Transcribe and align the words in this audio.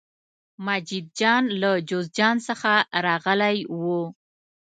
مجید 0.65 1.05
جان 1.19 1.43
له 1.61 1.71
جوزجان 1.89 2.35
څخه 2.47 2.71
راغلی 3.05 3.57
و. 3.79 3.83